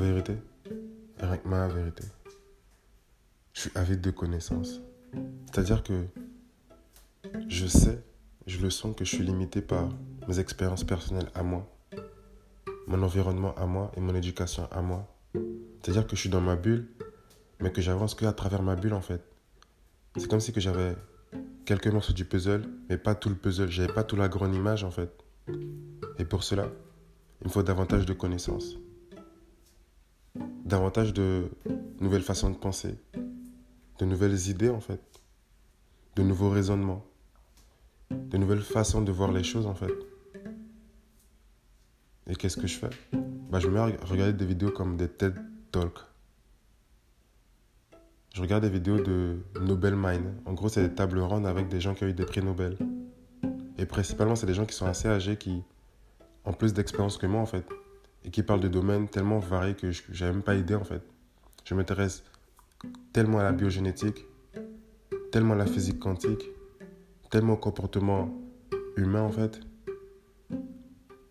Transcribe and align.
vérité, 0.00 0.36
rien 1.18 1.36
que 1.36 1.48
ma 1.48 1.68
vérité, 1.68 2.04
je 3.52 3.60
suis 3.60 3.70
avide 3.74 4.00
de 4.00 4.10
connaissances. 4.10 4.80
C'est-à-dire 5.46 5.82
que 5.82 6.06
je 7.48 7.66
sais, 7.66 8.02
je 8.46 8.60
le 8.60 8.70
sens 8.70 8.94
que 8.96 9.04
je 9.04 9.14
suis 9.14 9.24
limité 9.24 9.60
par 9.60 9.88
mes 10.28 10.38
expériences 10.38 10.84
personnelles 10.84 11.30
à 11.34 11.42
moi, 11.42 11.68
mon 12.86 13.02
environnement 13.02 13.54
à 13.56 13.66
moi 13.66 13.92
et 13.96 14.00
mon 14.00 14.14
éducation 14.14 14.68
à 14.70 14.80
moi. 14.80 15.06
C'est-à-dire 15.34 16.06
que 16.06 16.16
je 16.16 16.20
suis 16.20 16.30
dans 16.30 16.40
ma 16.40 16.56
bulle, 16.56 16.88
mais 17.60 17.72
que 17.72 17.80
j'avance 17.80 18.14
que 18.14 18.24
à 18.24 18.32
travers 18.32 18.62
ma 18.62 18.76
bulle 18.76 18.94
en 18.94 19.00
fait. 19.00 19.22
C'est 20.16 20.28
comme 20.28 20.40
si 20.40 20.52
que 20.52 20.60
j'avais 20.60 20.96
quelques 21.64 21.86
morceaux 21.86 22.12
du 22.12 22.24
puzzle, 22.24 22.68
mais 22.88 22.98
pas 22.98 23.14
tout 23.14 23.28
le 23.28 23.36
puzzle. 23.36 23.70
J'avais 23.70 23.92
pas 23.92 24.02
toute 24.02 24.18
la 24.18 24.28
grande 24.28 24.54
image 24.54 24.82
en 24.84 24.90
fait. 24.90 25.10
Et 26.18 26.24
pour 26.24 26.42
cela, 26.42 26.68
il 27.40 27.46
me 27.46 27.52
faut 27.52 27.62
davantage 27.62 28.06
de 28.06 28.12
connaissances, 28.12 28.76
davantage 30.64 31.12
de 31.12 31.50
nouvelles 32.00 32.22
façons 32.22 32.50
de 32.50 32.56
penser, 32.56 32.94
de 33.98 34.04
nouvelles 34.04 34.48
idées 34.48 34.70
en 34.70 34.80
fait, 34.80 35.00
de 36.16 36.22
nouveaux 36.22 36.50
raisonnements, 36.50 37.04
de 38.10 38.38
nouvelles 38.38 38.62
façons 38.62 39.02
de 39.02 39.12
voir 39.12 39.32
les 39.32 39.44
choses 39.44 39.66
en 39.66 39.74
fait. 39.74 39.92
Et 42.26 42.36
qu'est-ce 42.36 42.56
que 42.56 42.66
je 42.66 42.78
fais? 42.78 42.90
Bah, 43.50 43.58
Je 43.58 43.66
me 43.66 43.72
mets 43.72 43.80
à 43.80 43.86
regarder 44.06 44.32
des 44.32 44.46
vidéos 44.46 44.70
comme 44.70 44.96
des 44.96 45.08
TED 45.08 45.34
Talks. 45.72 45.98
Je 48.32 48.40
regarde 48.40 48.62
des 48.62 48.70
vidéos 48.70 49.00
de 49.00 49.38
Nobel 49.60 49.96
Mind. 49.96 50.34
En 50.46 50.52
gros, 50.52 50.68
c'est 50.68 50.88
des 50.88 50.94
tables 50.94 51.18
rondes 51.18 51.46
avec 51.46 51.68
des 51.68 51.80
gens 51.80 51.94
qui 51.94 52.04
ont 52.04 52.06
eu 52.06 52.12
des 52.12 52.24
prix 52.24 52.40
Nobel. 52.40 52.78
Et 53.76 53.86
principalement, 53.86 54.36
c'est 54.36 54.46
des 54.46 54.54
gens 54.54 54.66
qui 54.66 54.74
sont 54.74 54.86
assez 54.86 55.08
âgés, 55.08 55.36
qui 55.36 55.64
ont 56.44 56.52
plus 56.52 56.72
d'expérience 56.72 57.18
que 57.18 57.26
moi, 57.26 57.40
en 57.40 57.46
fait. 57.46 57.66
Et 58.24 58.30
qui 58.30 58.42
parlent 58.42 58.60
de 58.60 58.68
domaines 58.68 59.08
tellement 59.08 59.38
variés 59.38 59.74
que 59.74 59.90
je 59.90 60.02
n'avais 60.10 60.32
même 60.32 60.42
pas 60.42 60.54
idée, 60.54 60.74
en 60.74 60.84
fait. 60.84 61.02
Je 61.64 61.74
m'intéresse 61.74 62.22
tellement 63.12 63.38
à 63.38 63.44
la 63.44 63.52
biogénétique, 63.52 64.26
tellement 65.32 65.54
à 65.54 65.56
la 65.56 65.66
physique 65.66 65.98
quantique, 65.98 66.50
tellement 67.30 67.54
au 67.54 67.58
comportement 67.58 68.32
humain, 68.96 69.22
en 69.22 69.30
fait. 69.30 69.60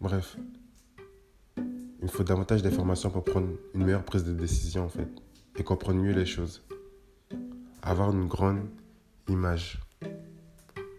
Bref. 0.00 0.36
Il 1.56 2.06
me 2.06 2.08
faut 2.08 2.24
davantage 2.24 2.62
d'informations 2.62 3.10
pour 3.10 3.24
prendre 3.24 3.48
une 3.74 3.84
meilleure 3.84 4.04
prise 4.04 4.24
de 4.24 4.32
décision, 4.32 4.84
en 4.84 4.88
fait. 4.88 5.08
Et 5.56 5.62
comprendre 5.62 6.00
mieux 6.00 6.12
les 6.12 6.26
choses 6.26 6.62
avoir 7.82 8.12
une 8.12 8.26
grande 8.26 8.68
image. 9.28 9.80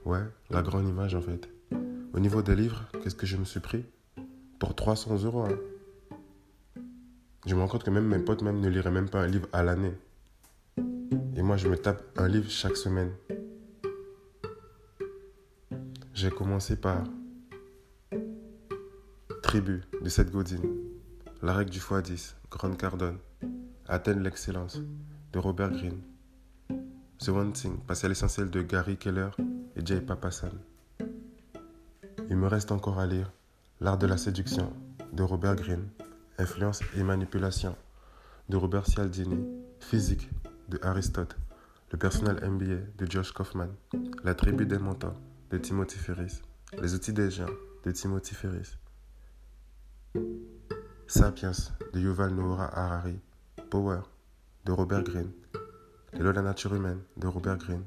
Ouais, 0.05 0.23
la 0.49 0.61
grande 0.61 0.87
image 0.87 1.15
en 1.15 1.21
fait. 1.21 1.49
Au 2.13 2.19
niveau 2.19 2.41
des 2.41 2.55
livres, 2.55 2.83
qu'est-ce 3.01 3.15
que 3.15 3.25
je 3.25 3.37
me 3.37 3.45
suis 3.45 3.61
pris? 3.61 3.85
Pour 4.59 4.75
300 4.75 5.23
euros. 5.23 5.43
Hein. 5.43 5.57
Je 7.45 7.55
me 7.55 7.59
rends 7.59 7.67
compte 7.67 7.83
que 7.83 7.89
même 7.89 8.07
mes 8.07 8.19
potes 8.19 8.41
même 8.41 8.61
ne 8.61 8.69
liraient 8.69 8.91
même 8.91 9.09
pas 9.09 9.19
un 9.19 9.27
livre 9.27 9.49
à 9.51 9.63
l'année. 9.63 9.93
Et 11.35 11.41
moi, 11.41 11.57
je 11.57 11.67
me 11.67 11.77
tape 11.77 12.01
un 12.17 12.27
livre 12.29 12.49
chaque 12.49 12.77
semaine. 12.77 13.11
J'ai 16.13 16.29
commencé 16.29 16.77
par 16.77 17.03
Tribu 19.41 19.81
de 20.01 20.07
Seth 20.07 20.31
Godin, 20.31 20.61
La 21.41 21.53
règle 21.53 21.71
du 21.71 21.79
x10, 21.79 22.35
Grande 22.49 22.77
Cardone, 22.77 23.17
Athènes 23.87 24.23
l'excellence 24.23 24.79
de 25.33 25.39
Robert 25.39 25.71
Greene, 25.71 26.01
The 27.19 27.29
One 27.29 27.51
Thing, 27.51 27.77
passer 27.79 28.05
à 28.05 28.09
l'essentiel 28.09 28.49
de 28.49 28.61
Gary 28.61 28.95
Keller 28.95 29.31
et 29.75 29.85
Jay 29.85 29.99
Papasan. 29.99 30.51
Il 32.29 32.37
me 32.37 32.47
reste 32.47 32.71
encore 32.71 32.99
à 32.99 33.05
lire 33.05 33.31
L'art 33.81 33.97
de 33.97 34.07
la 34.07 34.17
séduction 34.17 34.71
de 35.11 35.23
Robert 35.23 35.57
Greene, 35.57 35.89
Influence 36.37 36.81
et 36.95 37.03
manipulation 37.03 37.75
de 38.49 38.57
Robert 38.57 38.87
Cialdini, 38.87 39.45
Physique 39.79 40.29
de 40.69 40.79
Aristote, 40.81 41.37
Le 41.91 41.97
personnel 41.97 42.37
MBA 42.43 42.81
de 42.97 43.09
Josh 43.09 43.31
Kaufman, 43.31 43.69
La 44.23 44.33
tribu 44.33 44.65
des 44.65 44.79
mentors 44.79 45.19
de 45.51 45.57
Timothy 45.57 45.97
Ferris, 45.97 46.41
Les 46.81 46.95
outils 46.95 47.13
des 47.13 47.29
gens 47.29 47.49
de 47.85 47.91
Timothy 47.91 48.33
Ferris, 48.33 48.77
Sapiens 51.07 51.51
de 51.93 51.99
Yuval 51.99 52.33
Noah 52.33 52.69
Harari, 52.73 53.19
Power 53.69 54.01
de 54.65 54.71
Robert 54.71 55.03
Greene, 55.03 55.31
les 56.13 56.19
lois 56.19 56.31
de 56.31 56.37
la 56.37 56.43
nature 56.43 56.73
humaine 56.73 56.99
de 57.17 57.27
Robert 57.27 57.57
Greene. 57.57 57.85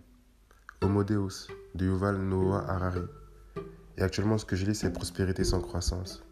Homo 0.82 1.04
Deus 1.04 1.48
de 1.74 1.86
Yuval 1.86 2.18
Noah 2.18 2.64
Harari. 2.68 3.02
Et 3.96 4.02
actuellement, 4.02 4.36
ce 4.38 4.44
que 4.44 4.56
je 4.56 4.66
lis, 4.66 4.74
c'est 4.74 4.92
Prospérité 4.92 5.42
sans 5.42 5.60
croissance. 5.60 6.22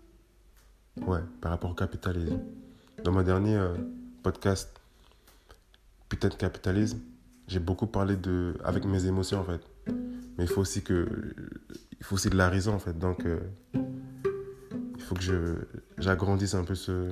Ouais, 1.03 1.21
par 1.41 1.51
rapport 1.51 1.71
au 1.71 1.75
capitalisme. 1.75 2.41
Dans 3.03 3.13
mon 3.13 3.23
dernier 3.23 3.57
euh, 3.57 3.75
podcast, 4.23 4.81
Putain 6.09 6.29
de 6.29 6.35
capitalisme, 6.35 7.01
j'ai 7.49 7.59
beaucoup 7.59 7.87
parlé 7.87 8.17
de. 8.17 8.55
avec 8.63 8.85
mes 8.85 9.07
émotions 9.07 9.41
en 9.41 9.45
fait. 9.45 9.61
Mais 10.39 10.45
il 10.45 10.49
faut 10.49 10.61
aussi 10.61 10.83
que. 10.83 11.09
Il 11.99 12.05
faut 12.05 12.15
aussi 12.15 12.31
de 12.31 12.37
la 12.37 12.49
raison 12.49 12.75
en 12.75 12.79
fait. 12.79 12.97
Donc, 12.99 13.25
euh, 13.25 13.41
il 13.75 15.03
faut 15.03 15.15
que 15.15 15.23
je, 15.23 15.57
j'agrandisse 15.99 16.55
un 16.55 16.65
peu 16.65 16.75
ce, 16.75 17.11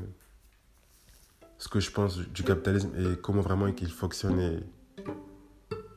ce 1.58 1.68
que 1.68 1.80
je 1.80 1.90
pense 1.90 2.18
du 2.18 2.44
capitalisme 2.44 2.90
et 2.96 3.16
comment 3.16 3.42
vraiment 3.42 3.66
il 3.66 3.90
fonctionne 3.90 4.60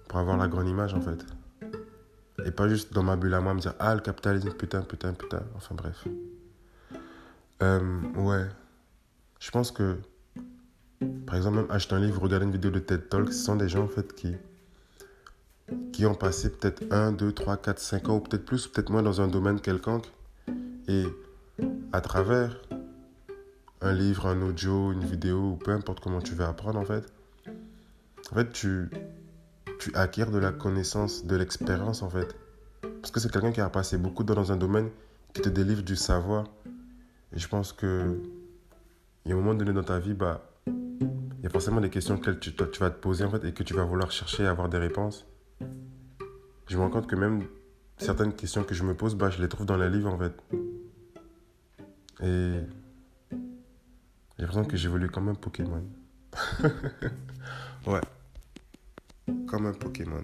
pour 0.08 0.20
avoir 0.20 0.38
la 0.38 0.48
grande 0.48 0.68
image 0.68 0.94
en 0.94 1.02
fait. 1.02 1.26
Et 2.46 2.52
pas 2.52 2.70
juste 2.70 2.94
dans 2.94 3.04
ma 3.04 3.18
bulle 3.18 3.34
à 3.34 3.42
moi 3.42 3.54
me 3.54 3.60
dire 3.60 3.76
ah 3.80 3.94
le 3.94 4.02
capitalisme 4.02 4.52
putain 4.54 4.82
putain 4.82 5.14
putain. 5.14 5.44
Enfin 5.56 5.76
bref. 5.76 6.08
Euh, 7.62 8.02
ouais. 8.16 8.46
Je 9.40 9.52
pense 9.52 9.72
que 9.72 9.98
par 11.26 11.36
exemple 11.36 11.58
même 11.58 11.72
acheter 11.72 11.96
un 11.96 12.00
livre, 12.00 12.22
regarder 12.22 12.46
une 12.46 12.52
vidéo 12.52 12.72
de 12.72 12.80
TED 12.80 13.10
Talk, 13.10 13.32
ce 13.32 13.44
sont 13.44 13.56
des 13.56 13.70
gens 13.70 13.84
en 13.84 13.88
fait 13.88 14.14
qui 14.14 14.36
qui 15.92 16.06
ont 16.06 16.14
passé 16.14 16.50
peut-être 16.50 16.84
1, 16.92 17.14
2, 17.14 17.32
3, 17.32 17.58
4, 17.58 17.80
5 17.80 18.10
ans 18.10 18.18
ou 18.18 18.20
peut-être 18.20 18.46
plus, 18.46 18.68
peut-être 18.68 18.90
moins 18.92 19.02
dans 19.02 19.22
un 19.22 19.28
domaine 19.28 19.60
quelconque. 19.60 20.12
Et 20.88 21.06
à 21.92 22.02
travers 22.02 22.62
un 23.82 23.94
livre, 23.94 24.28
un 24.28 24.42
audio, 24.42 24.92
une 24.92 25.04
vidéo, 25.04 25.52
ou 25.52 25.56
peu 25.56 25.72
importe 25.72 26.00
comment 26.00 26.22
tu 26.22 26.34
veux 26.34 26.46
apprendre 26.46 26.80
en 26.80 26.86
fait. 26.86 27.12
En 28.32 28.36
fait, 28.36 28.52
tu, 28.52 28.90
tu 29.80 29.96
acquiers 29.96 30.26
de 30.26 30.38
la 30.38 30.52
connaissance, 30.52 31.26
de 31.26 31.36
l'expérience 31.36 32.02
en 32.02 32.10
fait. 32.10 32.36
Parce 32.82 33.12
que 33.12 33.20
c'est 33.20 33.32
quelqu'un 33.32 33.52
qui 33.52 33.62
a 33.62 33.70
passé 33.70 33.98
beaucoup 33.98 34.24
dans 34.24 34.52
un 34.52 34.58
domaine 34.58 34.90
qui 35.34 35.42
te 35.42 35.50
délivre 35.50 35.84
du 35.84 35.96
savoir. 35.96 36.46
Je 37.34 37.48
pense 37.48 37.74
que 37.74 38.22
il 39.26 39.30
y 39.30 39.32
a 39.34 39.36
un 39.36 39.40
moment 39.40 39.56
donné 39.56 39.74
dans 39.74 39.84
ta 39.84 40.00
vie, 40.00 40.14
bah, 40.14 40.50
il 40.68 41.44
y 41.44 41.46
a 41.48 41.50
forcément 41.50 41.82
des 41.82 41.90
questions 41.90 42.18
que 42.18 42.32
tu, 42.32 42.54
tu 42.54 42.80
vas 42.80 42.90
te 42.90 43.00
poser 43.00 43.24
en 43.24 43.32
fait 43.32 43.44
et 43.46 43.54
que 43.54 43.64
tu 43.64 43.74
vas 43.74 43.84
vouloir 43.84 44.12
chercher 44.12 44.46
à 44.46 44.52
avoir 44.52 44.70
des 44.70 44.78
réponses. 44.78 45.26
Je 46.68 46.78
me 46.78 46.82
rends 46.82 46.90
compte 46.90 47.08
que 47.08 47.16
même 47.16 47.44
certaines 47.98 48.34
questions 48.34 48.64
que 48.64 48.74
je 48.76 48.84
me 48.84 48.96
pose, 48.96 49.16
bah, 49.16 49.30
je 49.30 49.42
les 49.42 49.48
trouve 49.48 49.66
dans 49.66 49.78
les 49.78 49.90
livres 49.90 50.14
en 50.14 50.18
fait. 50.18 50.34
Et 52.22 52.60
j'ai 54.38 54.42
l'impression 54.42 54.66
que 54.66 54.78
j'évolue 54.78 55.10
comme 55.10 55.30
un 55.30 55.36
Pokémon. 55.36 55.84
ouais. 57.88 58.02
Comme 59.48 59.66
un 59.66 59.74
Pokémon. 59.74 60.24